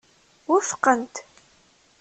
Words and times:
Wufqent. 0.49 1.15